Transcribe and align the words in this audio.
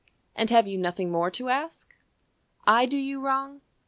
And 0.35 0.49
have 0.49 0.67
you 0.67 0.79
nothing 0.79 1.11
more 1.11 1.29
to 1.29 1.49
ask? 1.49 1.93
I 2.65 2.87
do 2.87 2.97
you 2.97 3.21
wrong? 3.23 3.61